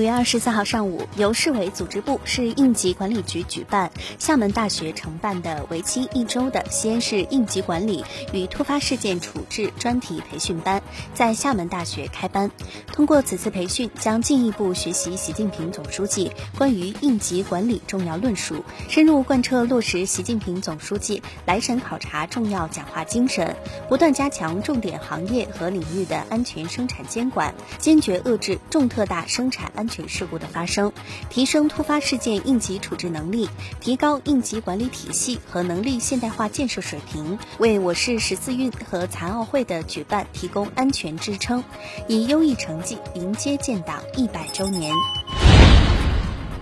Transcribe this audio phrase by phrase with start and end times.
[0.00, 8.02] 五月二十四号上午，由市委组织部、市应急管理局举办，厦门大学承办的为期一周的西安市应急管理
[8.32, 12.50] 与突发事件处置专题培训班在厦门大学开班。
[12.86, 23.54] 通过此次培训，将进一步学习习近平总书记关于应急管理重要论述，深入贯彻落实习近平总书记来省考察重要讲话精神，
[23.86, 29.89] 不断加强重点行业和领域的安全生产监管，坚决遏制重特大生产安。
[29.90, 30.90] 全事故的发生，
[31.28, 41.62] 提升突发事件应急处置能力，提高应急管理体系和能力现代化建设水平，为我市十四运和残奥会的举办提供安全支撑，
[42.08, 44.94] 以优异成绩迎接建党一百周年。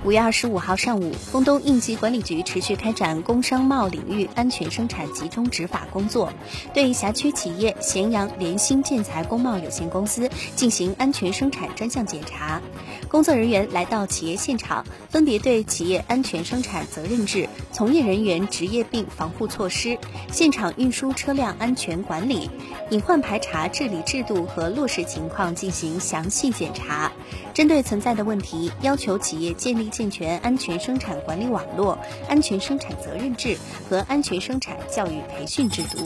[0.05, 6.33] 五月二十五号上午，丰东应急管理局持续开展工商贸领域安全生产集中执法工作，
[6.73, 12.63] 对辖区企业咸阳联兴建材工贸有限公司进行安全生产专项检查。
[13.09, 19.99] 工作人员来到企业现场，分别对企业安全生产责任制、从业人员职业病防护措施、
[20.31, 22.49] 现场运输车辆安全管理、
[22.91, 27.11] 隐患排查治理制度和落实情况进行详细检查。
[27.53, 29.88] 针对存在的问题，要求企业建立。
[29.91, 33.56] 健全安全生产管理网络、安全生产责任制
[33.89, 35.98] 和安全生产教育培训制度。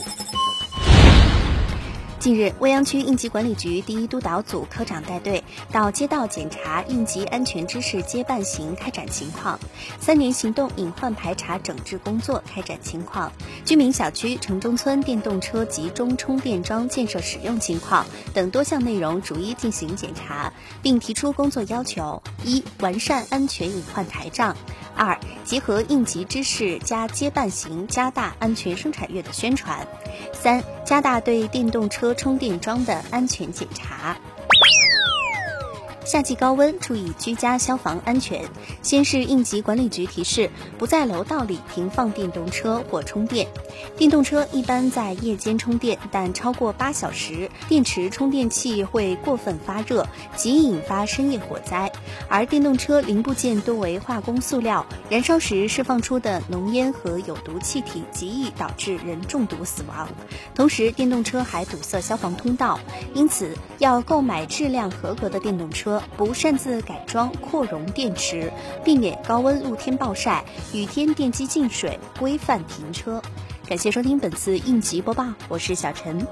[2.23, 5.43] 近日，未央区应急管理局第一督导组科长带队
[5.73, 9.59] 到街道检查应急安全知识街办行开展情况、
[9.99, 13.29] 三年行动隐患排查整治工作开展情况、
[13.65, 24.55] 居民小区城中村电动车集中充电桩建设使用情况等多项内容逐一进行检查，并提出工作要求：一、完善安全隐患台账。
[24.95, 29.85] 二、结合应急知识加接办行，加大安全生产月的宣传。
[30.33, 34.17] 三、加大对电动车充电桩的安全检查。
[36.05, 38.43] 夏季高温，注意居家消防安全。
[38.81, 43.47] 先是应急管理局提示，不在楼道里停放电动车或充电。
[43.97, 50.05] 电动车一般在夜间充电，但超过八小时，电池充电器会过分发热，
[50.35, 51.91] 极易引发深夜火灾。
[52.27, 60.09] 而电动车零部件多为化工塑料，燃烧时释放出的浓烟和有毒气体，极易导致人中毒死亡。
[60.53, 62.79] 同时，电动车还堵塞消防通道，
[63.13, 68.51] 因此要购买质量合格的电动车不擅自改装、扩容电池，
[68.83, 73.21] 避免高温露天暴晒、雨天电机进水，规范停车。
[73.67, 76.25] 感谢收听本次应急播报，我是小陈。